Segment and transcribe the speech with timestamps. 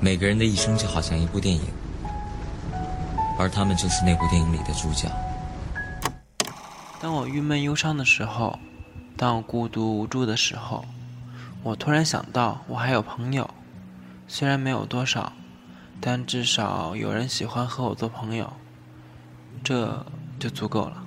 [0.00, 1.62] 每个人的一生就好像一部电影，
[3.38, 5.10] 而他们就是那部电影里的主角。
[7.00, 8.58] 当我郁闷忧伤的时候，
[9.16, 10.84] 当我孤独无助的时候，
[11.62, 13.48] 我突然想到，我还有朋友，
[14.28, 15.32] 虽然没有多少，
[16.00, 18.52] 但至少有人喜欢和我做朋友，
[19.64, 20.04] 这
[20.38, 21.02] 就足够了。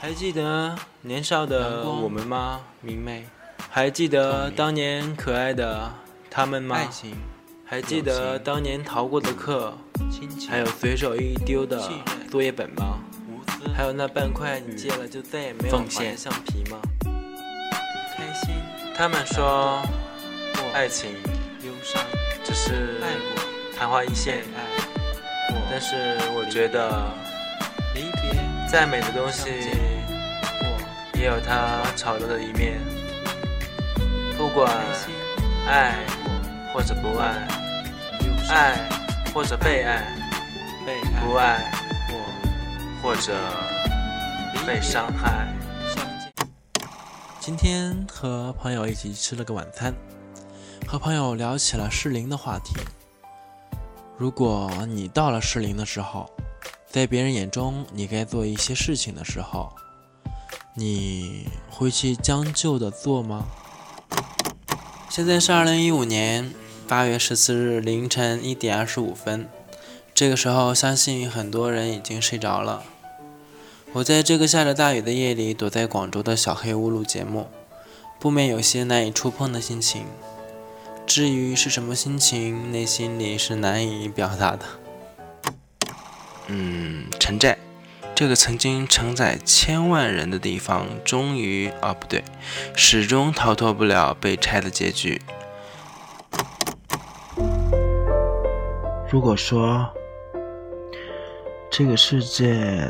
[0.00, 3.26] 还记得年少的我们吗，明媚？
[3.70, 5.92] 还记得当年可爱的
[6.36, 6.76] 他们吗？
[7.64, 9.72] 还记得当年逃过的课，
[10.50, 11.82] 还有随手一丢的
[12.30, 12.98] 作业本吗？
[13.74, 16.78] 还有那半块你借了就再也没有还的橡皮吗？
[18.14, 18.54] 开心。
[18.94, 19.82] 他们说，
[20.74, 21.10] 爱情、
[21.64, 22.02] 忧伤。
[22.44, 23.00] 只是
[23.74, 24.44] 昙花一现，
[25.70, 27.10] 但是我觉得，
[27.94, 28.38] 离别。
[28.70, 29.48] 再美的东西，
[31.14, 32.78] 也有它丑陋的一面。
[34.36, 34.70] 不管
[35.66, 35.96] 爱
[36.76, 37.48] 或者不爱，
[38.50, 38.88] 爱。
[39.32, 40.04] 或者被爱，
[40.84, 41.72] 被不爱
[43.02, 43.34] 或者
[44.66, 45.48] 被伤害。
[47.40, 49.94] 今天和朋友一起吃了个晚餐，
[50.86, 52.74] 和朋友聊起了适龄的话题。
[54.18, 56.30] 如果你到了适龄的时候，
[56.86, 59.74] 在别人眼中你该做一些事情的时候，
[60.74, 63.46] 你会去将就的做吗？
[65.08, 66.54] 现在是二零一五年
[66.88, 69.48] 八月十四日凌晨一点二十五分，
[70.14, 72.84] 这个时候相信很多人已经睡着了。
[73.94, 77.48] 我在这个下着大雨的夜里，躲在广州的小黑屋录节目，
[78.20, 80.04] 不免有些难以触碰的心情。
[81.04, 84.64] 至于是什么心情，内心里是难以表达的。
[86.46, 87.58] 嗯，城寨，
[88.14, 91.72] 这个曾经承载千万人的地方，终于……
[91.80, 92.22] 啊，不对，
[92.76, 95.20] 始终逃脱不了被拆的结局。
[99.16, 99.88] 如果说
[101.70, 102.86] 这个世界……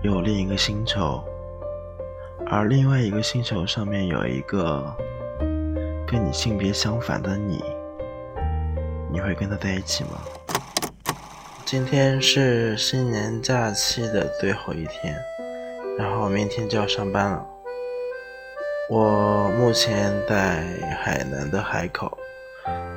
[0.00, 1.22] 有另一个星球，
[2.46, 4.82] 而另外一个星球上面有一个
[6.06, 7.62] 跟你性别相反的你，
[9.12, 10.22] 你会跟他在一起吗？
[11.66, 15.14] 今天是新年假期的最后一天，
[15.98, 17.46] 然后明天就要上班了。
[18.88, 20.64] 我目前在
[21.04, 22.16] 海南的海口，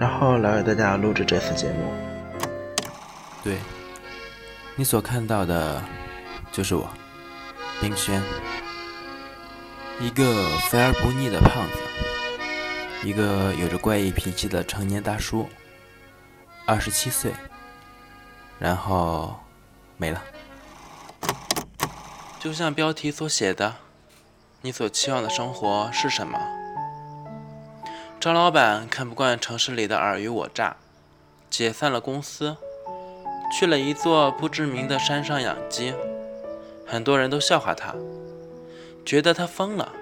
[0.00, 2.05] 然后来为大家录制这次节目。
[3.46, 3.58] 对，
[4.74, 5.80] 你所看到的。
[6.50, 6.88] 就是我，
[7.80, 8.20] 冰轩，
[10.00, 15.48] 一个肥而不腻的胖子，一个有着怪异脾气的成年大叔，
[16.66, 17.32] 二十七岁，
[18.58, 19.38] 然后
[19.96, 20.20] 没了。
[22.40, 23.76] 就像标题所写的，
[24.62, 26.40] 你所期望的生活是什么？
[28.18, 30.76] 张老板看不惯城市里的尔虞我诈，
[31.50, 32.56] 解散了公司，
[33.52, 35.94] 去了一座不知名的山上养鸡。
[36.84, 37.94] 很多人都笑话他，
[39.04, 39.92] 觉得他疯了。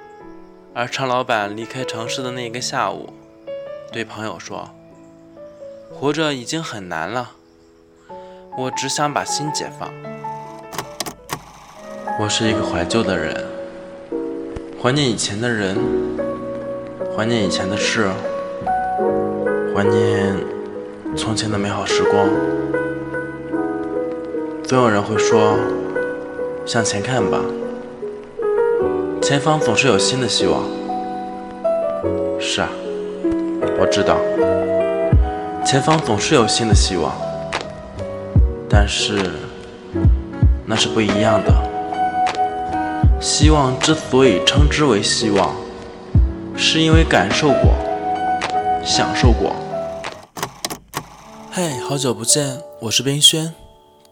[0.75, 3.13] 而常老板离开城市的那个下午，
[3.93, 4.71] 对朋友说
[5.95, 7.31] ：“活着已经很难了，
[8.59, 9.89] 我只想把心解放。”
[12.21, 13.47] 我是一个怀旧的人，
[14.83, 15.77] 怀念以前的人，
[17.17, 18.11] 怀念以前的事，
[19.75, 20.37] 怀念
[21.17, 22.29] 从前的美好时光。
[24.67, 25.57] 总有人会说。
[26.67, 27.39] 向前看吧，
[29.21, 30.63] 前方总是有新的希望。
[32.41, 32.71] 是啊，
[33.79, 34.17] 我知道，
[35.63, 37.13] 前方总是有新的希望，
[38.67, 39.31] 但是
[40.65, 41.53] 那是不一样的。
[43.21, 45.55] 希望之所以称之为希望，
[46.57, 47.75] 是因为感受过，
[48.83, 49.55] 享受过。
[51.53, 53.53] 嘿，好久不见，我是冰轩，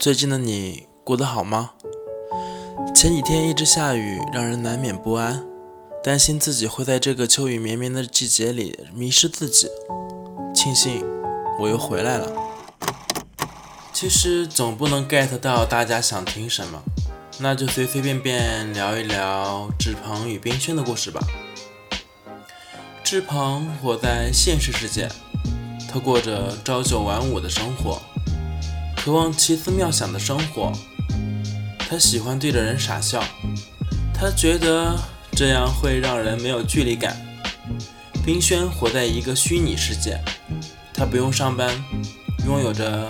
[0.03, 1.75] 最近的你过得好吗？
[2.93, 5.47] 前几天一直下雨，让人难免不安，
[6.03, 9.69] 担心自己会在这个秋雨绵绵的季节里迷失自己。
[10.53, 11.05] 庆幸
[11.61, 12.33] 我又回来了。
[13.93, 16.83] 其实总不能 get 到大家想听什么，
[17.39, 21.21] 那就随随便便聊一聊志鹏与冰轩的故事吧。
[23.05, 25.09] 志鹏活在现实世界，
[25.89, 28.03] 他过着朝九晚五的生活，
[29.05, 30.71] 渴望奇思妙想的生活。
[31.77, 33.21] 他喜欢对着人傻笑，
[34.15, 34.97] 他觉得
[35.33, 37.21] 这样会让人没有距离感。
[38.25, 40.21] 冰轩活在一个虚拟世界，
[40.95, 41.69] 他不用上班，
[42.47, 43.09] 拥有着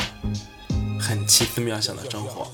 [0.99, 2.51] 很奇思妙想的生活。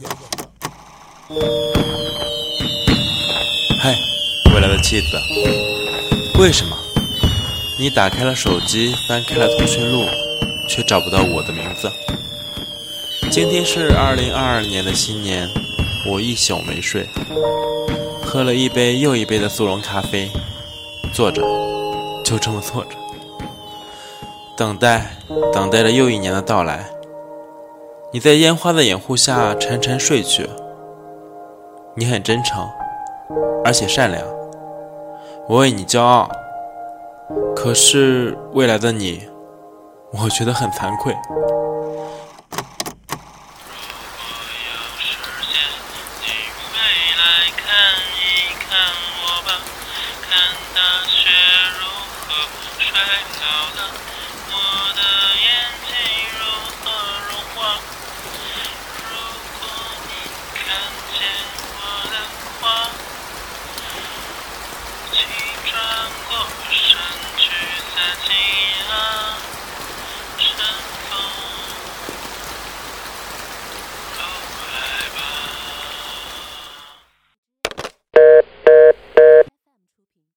[3.80, 3.94] 嗨，
[4.52, 5.06] 未来的妻子，
[6.40, 6.76] 为什么？
[7.78, 10.04] 你打开了手机，翻开了通讯录。
[10.70, 11.90] 却找不到我的名字。
[13.30, 15.46] 今天是二零二二年的新年，
[16.10, 17.06] 我一宿没睡，
[18.24, 20.30] 喝了一杯又一杯的速溶咖啡，
[21.12, 21.42] 坐着，
[22.24, 22.90] 就这么坐着，
[24.56, 25.10] 等待，
[25.52, 26.86] 等待着又一年的到来。
[28.12, 30.48] 你在烟花的掩护下沉沉睡去，
[31.94, 32.66] 你很真诚，
[33.62, 34.26] 而且善良，
[35.46, 36.30] 我为你骄傲。
[37.54, 39.28] 可是未来的你，
[40.12, 41.14] 我觉得很惭愧。